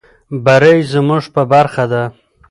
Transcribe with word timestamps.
بري 0.43 0.75
زموږ 0.91 1.23
په 1.35 1.41
برخه 1.53 1.83
ده. 1.91 2.03